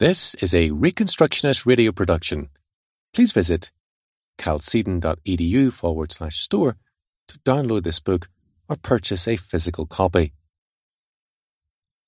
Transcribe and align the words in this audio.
This 0.00 0.36
is 0.36 0.54
a 0.54 0.70
Reconstructionist 0.70 1.66
radio 1.66 1.90
production. 1.90 2.50
Please 3.12 3.32
visit 3.32 3.72
chalcedon.edu 4.40 5.72
forward 5.72 6.12
slash 6.12 6.38
store 6.38 6.76
to 7.26 7.40
download 7.40 7.82
this 7.82 7.98
book 7.98 8.28
or 8.68 8.76
purchase 8.76 9.26
a 9.26 9.34
physical 9.34 9.86
copy. 9.86 10.34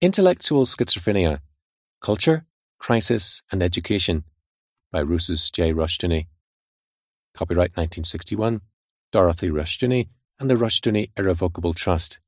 Intellectual 0.00 0.66
Schizophrenia 0.66 1.40
Culture, 2.00 2.46
Crisis 2.78 3.42
and 3.50 3.60
Education 3.60 4.22
by 4.92 5.02
Rousas 5.02 5.50
J. 5.50 5.72
Rushdoony. 5.72 6.28
Copyright 7.34 7.70
1961, 7.70 8.60
Dorothy 9.10 9.48
Rushdoony 9.48 10.10
and 10.38 10.48
the 10.48 10.54
Rushdoony 10.54 11.10
Irrevocable 11.16 11.74
Trust. 11.74 12.20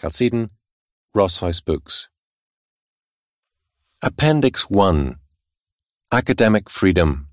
Chalcedon, 0.00 0.50
Ross 1.14 1.38
House 1.38 1.60
Books. 1.60 2.08
Appendix 4.06 4.68
1 4.68 5.16
Academic 6.12 6.68
Freedom 6.68 7.28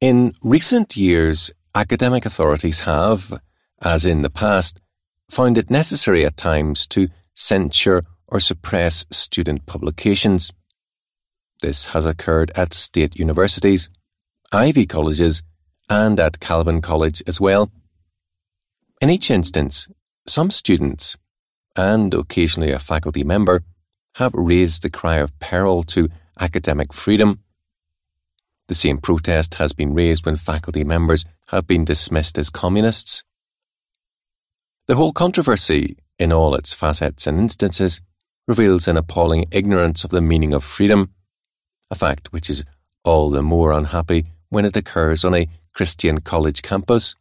In 0.00 0.32
recent 0.42 0.96
years, 0.96 1.52
academic 1.72 2.26
authorities 2.26 2.80
have, 2.80 3.40
as 3.80 4.04
in 4.04 4.22
the 4.22 4.28
past, 4.28 4.80
found 5.30 5.56
it 5.56 5.70
necessary 5.70 6.26
at 6.26 6.36
times 6.36 6.88
to 6.88 7.06
censure 7.32 8.04
or 8.26 8.40
suppress 8.40 9.06
student 9.12 9.66
publications. 9.66 10.52
This 11.60 11.84
has 11.94 12.04
occurred 12.04 12.50
at 12.56 12.74
state 12.74 13.14
universities, 13.14 13.88
Ivy 14.50 14.86
colleges, 14.86 15.44
and 15.88 16.18
at 16.18 16.40
Calvin 16.40 16.80
College 16.82 17.22
as 17.28 17.40
well. 17.40 17.70
In 19.00 19.10
each 19.10 19.30
instance, 19.30 19.86
some 20.26 20.50
students, 20.50 21.16
and 21.76 22.12
occasionally 22.12 22.72
a 22.72 22.80
faculty 22.80 23.22
member, 23.22 23.62
have 24.14 24.32
raised 24.34 24.82
the 24.82 24.90
cry 24.90 25.16
of 25.16 25.38
peril 25.38 25.82
to 25.84 26.08
academic 26.38 26.92
freedom. 26.92 27.40
The 28.68 28.74
same 28.74 28.98
protest 28.98 29.54
has 29.54 29.72
been 29.72 29.94
raised 29.94 30.26
when 30.26 30.36
faculty 30.36 30.84
members 30.84 31.24
have 31.48 31.66
been 31.66 31.84
dismissed 31.84 32.38
as 32.38 32.50
communists. 32.50 33.24
The 34.86 34.96
whole 34.96 35.12
controversy, 35.12 35.96
in 36.18 36.32
all 36.32 36.54
its 36.54 36.72
facets 36.74 37.26
and 37.26 37.38
instances, 37.38 38.00
reveals 38.46 38.88
an 38.88 38.96
appalling 38.96 39.44
ignorance 39.50 40.04
of 40.04 40.10
the 40.10 40.20
meaning 40.20 40.52
of 40.52 40.64
freedom, 40.64 41.12
a 41.90 41.94
fact 41.94 42.32
which 42.32 42.50
is 42.50 42.64
all 43.04 43.30
the 43.30 43.42
more 43.42 43.72
unhappy 43.72 44.26
when 44.48 44.64
it 44.64 44.76
occurs 44.76 45.24
on 45.24 45.34
a 45.34 45.48
Christian 45.72 46.20
college 46.20 46.62
campus. 46.62 47.14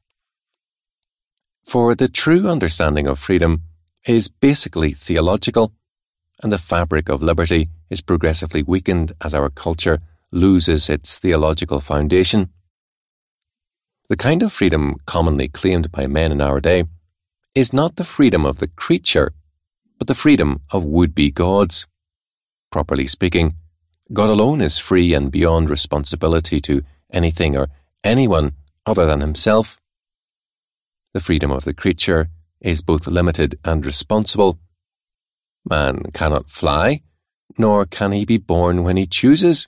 For 1.64 1.96
the 1.96 2.08
true 2.08 2.48
understanding 2.48 3.08
of 3.08 3.20
freedom 3.20 3.64
is 4.06 4.28
basically 4.28 4.94
theological 4.94 5.74
and 6.42 6.52
the 6.52 6.58
fabric 6.58 7.10
of 7.10 7.22
liberty 7.22 7.70
is 7.90 8.02
progressively 8.02 8.64
weakened 8.64 9.14
as 9.22 9.34
our 9.34 9.50
culture 9.50 10.00
loses 10.32 10.90
its 10.90 11.18
theological 11.18 11.82
foundation. 11.82 12.50
The 14.10 14.16
kind 14.16 14.44
of 14.44 14.52
freedom 14.52 14.98
commonly 15.06 15.48
claimed 15.48 15.92
by 15.92 16.08
men 16.08 16.32
in 16.32 16.42
our 16.42 16.60
day 16.60 16.86
is 17.56 17.74
not 17.74 17.96
the 17.96 18.04
freedom 18.04 18.46
of 18.46 18.60
the 18.60 18.68
creature, 18.68 19.34
but 19.98 20.08
the 20.08 20.16
freedom 20.16 20.62
of 20.72 20.84
would 20.84 21.14
be 21.14 21.32
gods. 21.32 21.86
Properly 22.72 23.08
speaking, 23.08 23.56
God 24.14 24.30
alone 24.30 24.62
is 24.62 24.78
free 24.78 25.14
and 25.14 25.32
beyond 25.32 25.70
responsibility 25.70 26.60
to 26.62 26.84
anything 27.12 27.56
or 27.56 27.68
anyone 28.04 28.54
other 28.86 29.06
than 29.06 29.22
himself. 29.22 29.80
The 31.14 31.20
freedom 31.20 31.52
of 31.52 31.66
the 31.66 31.74
creature 31.74 32.30
is 32.62 32.82
both 32.82 33.08
limited 33.08 33.60
and 33.64 33.86
responsible 33.86 34.60
Man 35.70 36.04
cannot 36.14 36.50
fly, 36.50 37.02
nor 37.58 37.86
can 37.86 38.12
he 38.12 38.26
be 38.26 38.38
born 38.38 38.84
when 38.84 38.98
he 38.98 39.06
chooses, 39.06 39.68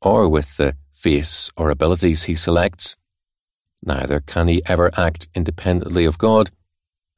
or 0.00 0.28
with 0.28 0.56
the 0.56 0.76
face 0.92 1.50
or 1.56 1.70
abilities 1.70 2.24
he 2.24 2.34
selects. 2.34 2.96
Neither 3.82 4.20
can 4.20 4.48
he 4.48 4.62
ever 4.66 4.90
act 4.96 5.28
independently 5.34 6.04
of 6.04 6.18
God, 6.18 6.50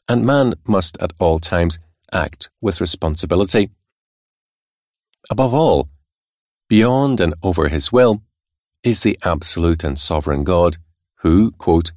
and 0.08 0.26
man 0.26 0.54
must 0.66 0.96
at 1.00 1.12
all 1.18 1.38
times 1.38 1.78
act 2.12 2.50
with 2.60 2.80
responsibility. 2.80 3.70
Above 5.30 5.54
all, 5.54 5.88
beyond 6.68 7.20
and 7.20 7.34
over 7.42 7.68
his 7.68 7.92
will, 7.92 8.22
is 8.82 9.02
the 9.02 9.18
absolute 9.24 9.84
and 9.84 9.98
sovereign 9.98 10.44
God, 10.44 10.76
who, 11.16 11.52
quote, 11.52 11.92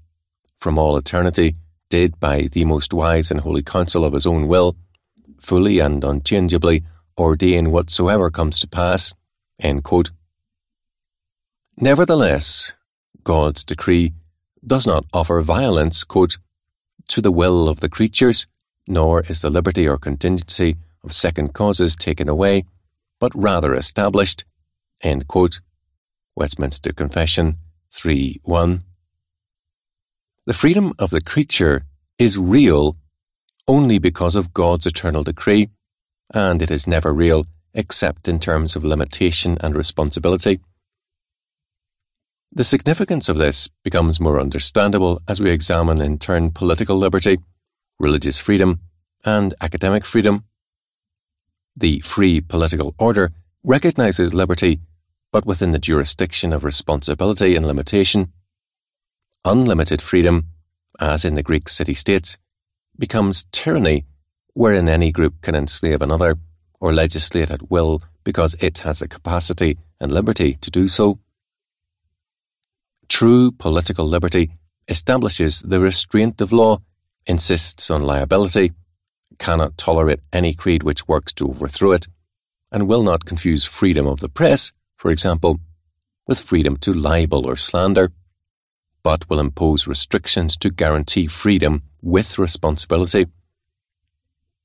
from 0.57 0.77
all 0.77 0.97
eternity, 0.97 1.55
did 1.89 2.19
by 2.19 2.47
the 2.51 2.65
most 2.65 2.93
wise 2.93 3.31
and 3.31 3.41
holy 3.41 3.61
counsel 3.63 4.05
of 4.05 4.13
his 4.13 4.25
own 4.25 4.47
will, 4.47 4.75
fully 5.39 5.79
and 5.79 6.03
unchangeably 6.03 6.83
ordain 7.17 7.71
whatsoever 7.71 8.29
comes 8.29 8.59
to 8.59 8.67
pass. 8.67 9.13
Nevertheless, 11.77 12.73
God's 13.23 13.63
decree 13.63 14.13
does 14.65 14.87
not 14.87 15.05
offer 15.13 15.41
violence, 15.41 16.03
quote, 16.03 16.37
to 17.09 17.21
the 17.21 17.31
will 17.31 17.69
of 17.69 17.79
the 17.79 17.89
creatures, 17.89 18.47
nor 18.87 19.21
is 19.21 19.41
the 19.41 19.49
liberty 19.49 19.87
or 19.87 19.97
contingency 19.97 20.75
of 21.03 21.13
second 21.13 21.53
causes 21.53 21.95
taken 21.95 22.27
away, 22.27 22.65
but 23.19 23.31
rather 23.35 23.73
established. 23.73 24.45
Westminster 26.35 26.91
Confession 26.91 27.57
3 27.91 28.41
1. 28.43 28.83
The 30.45 30.53
freedom 30.53 30.93
of 30.99 31.09
the 31.09 31.21
creature 31.21 31.85
is 32.17 32.37
real 32.37 32.97
only 33.67 33.97
because 33.97 34.35
of 34.35 34.53
God's 34.53 34.85
eternal 34.85 35.23
decree, 35.23 35.69
and 36.33 36.61
it 36.61 36.71
is 36.71 36.87
never 36.87 37.13
real 37.13 37.45
except 37.73 38.27
in 38.27 38.39
terms 38.39 38.75
of 38.75 38.83
limitation 38.83 39.57
and 39.61 39.75
responsibility. 39.75 40.59
The 42.51 42.63
significance 42.63 43.27
of 43.27 43.37
this 43.37 43.67
becomes 43.83 44.19
more 44.19 44.39
understandable 44.39 45.21
as 45.27 45.41
we 45.41 45.51
examine 45.51 45.99
in 46.01 46.17
turn 46.17 46.51
political 46.51 46.97
liberty, 46.97 47.39
religious 47.99 48.39
freedom, 48.39 48.79
and 49.25 49.53
academic 49.59 50.05
freedom. 50.05 50.45
The 51.75 51.99
free 51.99 52.39
political 52.39 52.95
order 52.97 53.33
recognizes 53.63 54.33
liberty, 54.33 54.79
but 55.33 55.45
within 55.45 55.71
the 55.71 55.79
jurisdiction 55.79 56.53
of 56.53 56.63
responsibility 56.63 57.57
and 57.57 57.65
limitation. 57.65 58.31
Unlimited 59.43 60.01
freedom, 60.01 60.45
as 60.97 61.25
in 61.25 61.35
the 61.35 61.43
Greek 61.43 61.67
city 61.67 61.93
states, 61.93 62.37
becomes 62.97 63.45
tyranny, 63.51 64.05
wherein 64.53 64.87
any 64.87 65.11
group 65.11 65.41
can 65.41 65.55
enslave 65.55 66.01
another 66.01 66.35
or 66.79 66.93
legislate 66.93 67.51
at 67.51 67.69
will 67.69 68.01
because 68.23 68.55
it 68.59 68.79
has 68.79 68.99
the 68.99 69.07
capacity 69.07 69.77
and 69.99 70.11
liberty 70.11 70.55
to 70.61 70.71
do 70.71 70.87
so. 70.87 71.19
True 73.07 73.51
political 73.51 74.05
liberty 74.05 74.51
establishes 74.87 75.61
the 75.61 75.79
restraint 75.79 76.41
of 76.41 76.51
law, 76.51 76.79
insists 77.25 77.89
on 77.89 78.01
liability, 78.03 78.71
cannot 79.37 79.77
tolerate 79.77 80.21
any 80.31 80.53
creed 80.53 80.83
which 80.83 81.07
works 81.07 81.33
to 81.33 81.47
overthrow 81.47 81.91
it, 81.91 82.07
and 82.71 82.87
will 82.87 83.03
not 83.03 83.25
confuse 83.25 83.65
freedom 83.65 84.07
of 84.07 84.19
the 84.19 84.29
press, 84.29 84.73
for 84.97 85.11
example, 85.11 85.59
with 86.27 86.39
freedom 86.39 86.77
to 86.77 86.93
libel 86.93 87.45
or 87.45 87.55
slander, 87.55 88.11
but 89.05 89.29
will 89.29 89.39
impose 89.39 89.85
restrictions 89.85 90.57
to 90.57 90.71
guarantee 90.71 91.27
freedom 91.27 91.83
with 92.01 92.39
responsibility. 92.39 93.27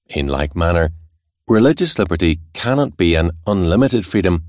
In 0.09 0.29
like 0.29 0.57
manner, 0.57 0.93
religious 1.47 1.99
liberty 1.99 2.41
cannot 2.55 2.97
be 2.97 3.15
an 3.15 3.33
unlimited 3.47 4.07
freedom, 4.07 4.45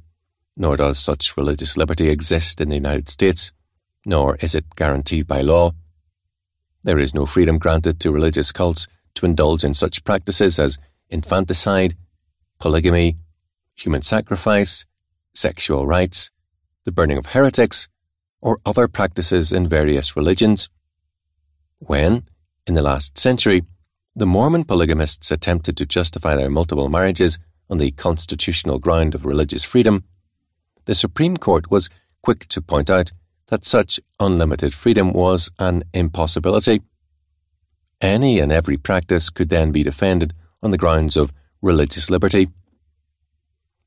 nor 0.55 0.77
does 0.77 0.97
such 0.97 1.35
religious 1.35 1.75
liberty 1.75 2.07
exist 2.07 2.61
in 2.61 2.69
the 2.69 2.75
United 2.75 3.09
States, 3.09 3.51
nor 4.05 4.37
is 4.37 4.55
it 4.55 4.77
guaranteed 4.77 5.27
by 5.27 5.41
law. 5.41 5.73
There 6.83 6.97
is 6.97 7.13
no 7.13 7.25
freedom 7.25 7.57
granted 7.57 7.99
to 7.99 8.13
religious 8.13 8.53
cults 8.53 8.87
to 9.15 9.25
indulge 9.25 9.65
in 9.65 9.73
such 9.73 10.05
practices 10.05 10.57
as 10.57 10.77
infanticide, 11.09 11.95
polygamy, 12.61 13.17
human 13.75 14.03
sacrifice, 14.03 14.85
sexual 15.33 15.85
rites, 15.85 16.31
the 16.85 16.93
burning 16.93 17.17
of 17.17 17.25
heretics, 17.25 17.89
or 18.41 18.59
other 18.65 18.87
practices 18.87 19.51
in 19.51 19.67
various 19.67 20.15
religions. 20.15 20.69
When, 21.79 22.23
in 22.67 22.73
the 22.73 22.81
last 22.81 23.17
century, 23.17 23.63
the 24.15 24.25
Mormon 24.25 24.65
polygamists 24.65 25.31
attempted 25.31 25.77
to 25.77 25.85
justify 25.85 26.35
their 26.35 26.49
multiple 26.49 26.89
marriages 26.89 27.39
on 27.69 27.77
the 27.77 27.91
constitutional 27.91 28.79
ground 28.79 29.15
of 29.15 29.25
religious 29.25 29.63
freedom. 29.63 30.03
The 30.85 30.95
Supreme 30.95 31.37
Court 31.37 31.71
was 31.71 31.89
quick 32.21 32.47
to 32.49 32.61
point 32.61 32.89
out 32.89 33.13
that 33.47 33.65
such 33.65 33.99
unlimited 34.19 34.73
freedom 34.73 35.13
was 35.13 35.49
an 35.59 35.83
impossibility. 35.93 36.81
Any 38.01 38.39
and 38.39 38.51
every 38.51 38.77
practice 38.77 39.29
could 39.29 39.49
then 39.49 39.71
be 39.71 39.83
defended 39.83 40.33
on 40.63 40.71
the 40.71 40.77
grounds 40.77 41.15
of 41.15 41.33
religious 41.61 42.09
liberty. 42.09 42.49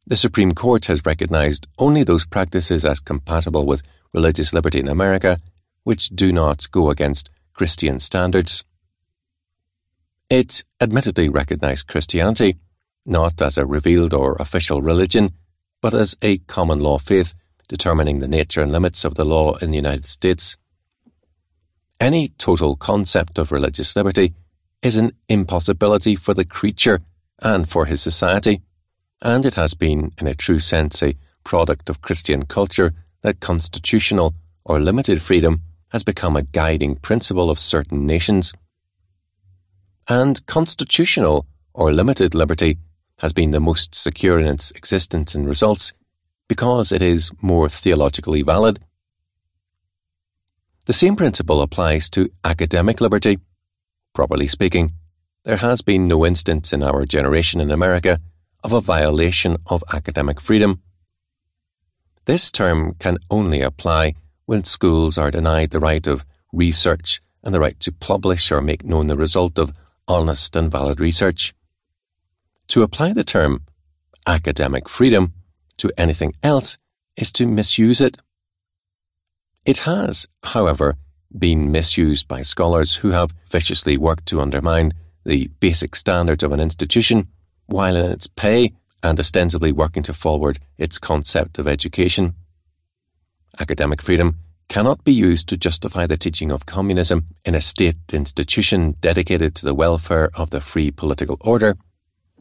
The 0.06 0.16
Supreme 0.16 0.52
Court 0.52 0.86
has 0.86 1.06
recognized 1.06 1.66
only 1.78 2.02
those 2.04 2.26
practices 2.26 2.84
as 2.84 3.00
compatible 3.00 3.66
with 3.66 3.82
religious 4.14 4.54
liberty 4.54 4.80
in 4.80 4.88
America 4.88 5.38
which 5.82 6.08
do 6.08 6.32
not 6.32 6.70
go 6.70 6.88
against 6.88 7.28
Christian 7.52 7.98
standards. 8.00 8.64
It 10.30 10.64
admittedly 10.80 11.28
recognized 11.28 11.86
Christianity, 11.86 12.56
not 13.04 13.42
as 13.42 13.58
a 13.58 13.66
revealed 13.66 14.14
or 14.14 14.34
official 14.40 14.80
religion, 14.80 15.34
but 15.82 15.94
as 15.94 16.16
a 16.22 16.38
common 16.38 16.80
law 16.80 16.98
faith 16.98 17.34
determining 17.68 18.18
the 18.18 18.28
nature 18.28 18.62
and 18.62 18.72
limits 18.72 19.04
of 19.04 19.14
the 19.14 19.24
law 19.24 19.56
in 19.56 19.70
the 19.70 19.76
United 19.76 20.06
States. 20.06 20.56
Any 22.00 22.28
total 22.28 22.76
concept 22.76 23.38
of 23.38 23.52
religious 23.52 23.94
liberty 23.94 24.34
is 24.82 24.96
an 24.96 25.12
impossibility 25.28 26.14
for 26.16 26.34
the 26.34 26.44
creature 26.44 27.00
and 27.40 27.68
for 27.68 27.86
his 27.86 28.02
society, 28.02 28.62
and 29.22 29.46
it 29.46 29.54
has 29.54 29.74
been, 29.74 30.12
in 30.18 30.26
a 30.26 30.34
true 30.34 30.58
sense, 30.58 31.02
a 31.02 31.16
product 31.44 31.88
of 31.88 32.02
Christian 32.02 32.46
culture 32.46 32.92
that 33.24 33.40
constitutional 33.40 34.34
or 34.64 34.78
limited 34.78 35.20
freedom 35.20 35.62
has 35.88 36.04
become 36.04 36.36
a 36.36 36.42
guiding 36.42 36.94
principle 36.94 37.50
of 37.50 37.58
certain 37.58 38.06
nations. 38.06 38.52
And 40.06 40.44
constitutional 40.46 41.46
or 41.72 41.92
limited 41.92 42.34
liberty 42.34 42.78
has 43.18 43.32
been 43.32 43.50
the 43.50 43.60
most 43.60 43.94
secure 43.94 44.38
in 44.38 44.46
its 44.46 44.70
existence 44.72 45.34
and 45.34 45.48
results 45.48 45.94
because 46.48 46.92
it 46.92 47.00
is 47.00 47.32
more 47.40 47.68
theologically 47.68 48.42
valid. 48.42 48.78
The 50.84 50.92
same 50.92 51.16
principle 51.16 51.62
applies 51.62 52.10
to 52.10 52.30
academic 52.44 53.00
liberty. 53.00 53.38
Properly 54.12 54.48
speaking, 54.48 54.92
there 55.44 55.56
has 55.56 55.80
been 55.80 56.06
no 56.06 56.26
instance 56.26 56.74
in 56.74 56.82
our 56.82 57.06
generation 57.06 57.60
in 57.62 57.70
America 57.70 58.20
of 58.62 58.72
a 58.72 58.82
violation 58.82 59.56
of 59.66 59.82
academic 59.94 60.40
freedom. 60.40 60.82
This 62.26 62.50
term 62.50 62.94
can 62.98 63.18
only 63.30 63.60
apply 63.60 64.14
when 64.46 64.64
schools 64.64 65.18
are 65.18 65.30
denied 65.30 65.70
the 65.70 65.80
right 65.80 66.06
of 66.06 66.24
research 66.52 67.20
and 67.42 67.54
the 67.54 67.60
right 67.60 67.78
to 67.80 67.92
publish 67.92 68.50
or 68.50 68.60
make 68.60 68.84
known 68.84 69.08
the 69.08 69.16
result 69.16 69.58
of 69.58 69.74
honest 70.08 70.56
and 70.56 70.70
valid 70.70 71.00
research. 71.00 71.54
To 72.68 72.82
apply 72.82 73.12
the 73.12 73.24
term 73.24 73.62
academic 74.26 74.88
freedom 74.88 75.34
to 75.76 75.92
anything 75.98 76.34
else 76.42 76.78
is 77.16 77.30
to 77.32 77.46
misuse 77.46 78.00
it. 78.00 78.18
It 79.66 79.78
has, 79.78 80.26
however, 80.42 80.96
been 81.36 81.70
misused 81.70 82.28
by 82.28 82.42
scholars 82.42 82.96
who 82.96 83.10
have 83.10 83.34
viciously 83.46 83.96
worked 83.96 84.26
to 84.26 84.40
undermine 84.40 84.92
the 85.24 85.48
basic 85.60 85.96
standards 85.96 86.42
of 86.42 86.52
an 86.52 86.60
institution 86.60 87.28
while 87.66 87.96
in 87.96 88.10
its 88.10 88.26
pay 88.26 88.72
and 89.04 89.20
ostensibly 89.20 89.70
working 89.70 90.02
to 90.02 90.14
forward 90.14 90.58
its 90.78 90.98
concept 90.98 91.58
of 91.58 91.68
education. 91.68 92.34
Academic 93.60 94.00
freedom 94.02 94.38
cannot 94.68 95.04
be 95.04 95.12
used 95.12 95.48
to 95.48 95.56
justify 95.56 96.06
the 96.06 96.16
teaching 96.16 96.50
of 96.50 96.66
communism 96.66 97.26
in 97.44 97.54
a 97.54 97.60
state 97.60 98.12
institution 98.12 98.96
dedicated 99.00 99.54
to 99.54 99.66
the 99.66 99.74
welfare 99.74 100.30
of 100.34 100.50
the 100.50 100.60
free 100.60 100.90
political 100.90 101.36
order, 101.42 101.76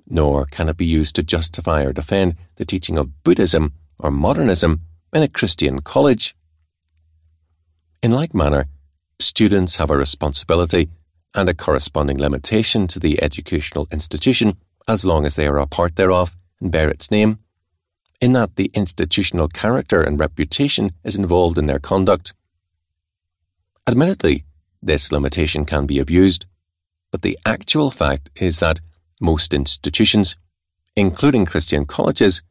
nor 0.07 0.45
can 0.45 0.69
it 0.69 0.77
be 0.77 0.86
used 0.86 1.15
to 1.15 1.21
justify 1.21 1.83
or 1.83 1.92
defend 1.92 2.36
the 2.56 2.65
teaching 2.65 2.98
of 2.98 3.24
Buddhism 3.24 3.74
or 4.00 4.10
modernism 4.10 4.81
in 5.12 5.21
a 5.21 5.27
Christian 5.27 5.80
college. 5.80 6.33
In 8.01 8.12
like 8.12 8.33
manner, 8.33 8.65
students 9.19 9.75
have 9.75 9.92
a 9.92 9.98
responsibility 9.98 10.89
and 11.36 11.50
a 11.50 11.54
corresponding 11.54 12.18
limitation 12.18 12.88
to 12.88 13.00
the 13.00 13.21
educational 13.21 13.88
institution 13.92 14.56
as 14.88 15.06
long 15.06 15.25
as 15.25 15.36
they 15.36 15.48
are 15.48 15.60
a 15.60 15.68
part 15.68 15.95
thereof 15.95 16.36
bear 16.69 16.89
its 16.89 17.12
name, 17.12 17.39
in 18.21 18.33
that 18.33 18.56
the 18.56 18.71
institutional 18.74 19.48
character 19.48 20.01
and 20.01 20.19
reputation 20.19 20.92
is 21.04 21.18
involved 21.18 21.57
in 21.57 21.65
their 21.65 21.80
conduct. 21.80 22.33
Admittedly, 23.88 24.45
this 24.81 25.12
limitation 25.12 25.65
can 25.65 25.86
be 25.86 26.00
abused, 26.00 26.45
but 27.12 27.21
the 27.21 27.38
actual 27.45 27.92
fact 27.92 28.30
is 28.36 28.60
that 28.60 28.80
most 29.19 29.54
institutions, 29.54 30.36
including 30.95 31.45
Christian 31.45 31.86
colleges, 31.86 32.42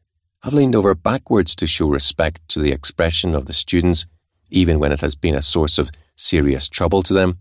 have 0.43 0.53
leaned 0.53 0.75
over 0.75 0.93
backwards 0.93 1.55
to 1.55 1.67
show 1.67 1.87
respect 1.87 2.47
to 2.49 2.59
the 2.59 2.71
expression 2.71 3.33
of 3.33 3.45
the 3.45 3.53
students, 3.53 4.05
even 4.49 4.79
when 4.79 4.91
it 4.91 5.01
has 5.01 5.15
been 5.15 5.35
a 5.35 5.41
source 5.41 5.77
of 5.77 5.89
serious 6.15 6.67
trouble 6.67 7.01
to 7.03 7.13
them. 7.13 7.37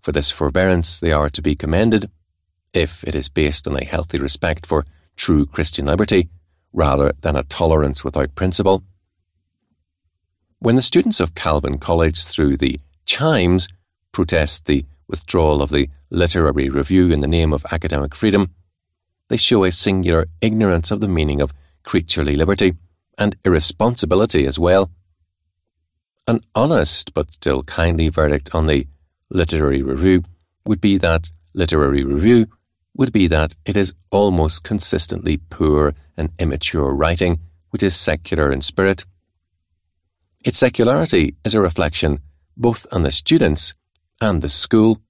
For 0.00 0.12
this 0.12 0.30
forbearance 0.30 1.00
they 1.00 1.12
are 1.12 1.30
to 1.30 1.42
be 1.42 1.54
commended, 1.54 2.10
if 2.72 3.04
it 3.04 3.14
is 3.14 3.28
based 3.28 3.66
on 3.66 3.76
a 3.76 3.84
healthy 3.84 4.18
respect 4.18 4.66
for 4.66 4.84
true 5.16 5.46
Christian 5.46 5.86
liberty, 5.86 6.28
rather 6.72 7.12
than 7.20 7.36
a 7.36 7.42
tolerance 7.44 8.04
without 8.04 8.34
principle. 8.34 8.82
When 10.58 10.76
the 10.76 10.82
students 10.82 11.20
of 11.20 11.34
Calvin 11.34 11.78
College, 11.78 12.24
through 12.24 12.56
the 12.56 12.78
Chimes, 13.04 13.68
protest 14.12 14.66
the 14.66 14.84
withdrawal 15.08 15.60
of 15.60 15.70
the 15.70 15.88
literary 16.10 16.68
review 16.68 17.10
in 17.10 17.20
the 17.20 17.26
name 17.26 17.52
of 17.52 17.66
academic 17.72 18.14
freedom, 18.14 18.54
they 19.28 19.36
show 19.36 19.64
a 19.64 19.72
singular 19.72 20.26
ignorance 20.40 20.90
of 20.90 21.00
the 21.00 21.08
meaning 21.08 21.40
of 21.40 21.52
creaturely 21.84 22.36
liberty 22.36 22.74
and 23.18 23.36
irresponsibility 23.44 24.46
as 24.46 24.58
well. 24.58 24.90
An 26.28 26.40
honest 26.54 27.14
but 27.14 27.32
still 27.32 27.62
kindly 27.64 28.08
verdict 28.08 28.54
on 28.54 28.66
the 28.66 28.86
literary 29.30 29.82
review 29.82 30.22
would 30.64 30.80
be 30.80 30.96
that 30.98 31.30
literary 31.54 32.04
review 32.04 32.46
would 32.94 33.12
be 33.12 33.26
that 33.26 33.54
it 33.64 33.76
is 33.76 33.94
almost 34.10 34.64
consistently 34.64 35.36
poor 35.36 35.94
and 36.16 36.30
immature 36.38 36.94
writing 36.94 37.40
which 37.72 37.82
is 37.82 37.96
secular 37.96 38.52
in 38.52 38.60
spirit. 38.60 39.04
Its 40.44 40.58
secularity 40.58 41.34
is 41.44 41.54
a 41.54 41.60
reflection 41.60 42.20
both 42.56 42.86
on 42.92 43.02
the 43.02 43.10
students 43.10 43.74
and 44.20 44.42
the 44.42 44.48
school. 44.48 45.00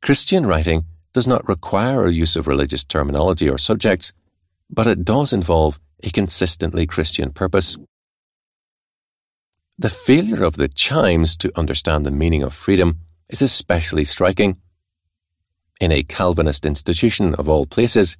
Christian 0.00 0.46
writing 0.46 0.84
does 1.12 1.26
not 1.26 1.48
require 1.48 2.06
a 2.06 2.12
use 2.12 2.36
of 2.36 2.46
religious 2.46 2.84
terminology 2.84 3.48
or 3.48 3.58
subjects, 3.58 4.12
but 4.70 4.86
it 4.86 5.04
does 5.04 5.32
involve 5.32 5.80
a 6.02 6.10
consistently 6.10 6.86
Christian 6.86 7.32
purpose. 7.32 7.76
The 9.76 9.90
failure 9.90 10.44
of 10.44 10.56
the 10.56 10.68
chimes 10.68 11.36
to 11.38 11.58
understand 11.58 12.06
the 12.06 12.12
meaning 12.12 12.44
of 12.44 12.54
freedom 12.54 13.00
is 13.28 13.42
especially 13.42 14.04
striking. 14.04 14.58
In 15.80 15.90
a 15.90 16.02
Calvinist 16.02 16.64
institution 16.64 17.34
of 17.34 17.48
all 17.48 17.66
places, 17.66 18.16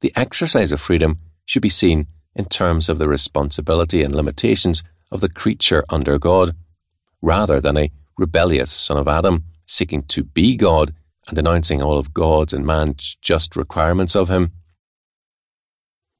the 0.00 0.12
exercise 0.16 0.72
of 0.72 0.80
freedom 0.80 1.18
should 1.44 1.62
be 1.62 1.68
seen 1.68 2.06
in 2.34 2.44
terms 2.44 2.88
of 2.88 2.98
the 2.98 3.08
responsibility 3.08 4.02
and 4.02 4.14
limitations 4.14 4.82
of 5.10 5.20
the 5.20 5.28
creature 5.28 5.84
under 5.88 6.18
God, 6.18 6.54
rather 7.20 7.60
than 7.60 7.76
a 7.76 7.90
rebellious 8.16 8.70
son 8.70 8.96
of 8.96 9.08
Adam 9.08 9.44
seeking 9.66 10.02
to 10.02 10.22
be 10.22 10.56
God 10.56 10.94
and 11.26 11.36
denouncing 11.36 11.82
all 11.82 11.98
of 11.98 12.14
God's 12.14 12.52
and 12.52 12.66
man's 12.66 13.16
just 13.22 13.56
requirements 13.56 14.14
of 14.14 14.28
him. 14.28 14.52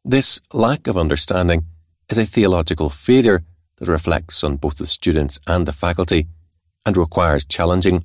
This 0.04 0.40
lack 0.52 0.86
of 0.86 0.96
understanding 0.96 1.66
is 2.08 2.18
a 2.18 2.24
theological 2.24 2.90
failure 2.90 3.44
that 3.76 3.88
reflects 3.88 4.42
on 4.42 4.56
both 4.56 4.78
the 4.78 4.86
students 4.86 5.40
and 5.46 5.66
the 5.66 5.72
faculty 5.72 6.26
and 6.86 6.96
requires 6.96 7.44
challenging 7.44 8.04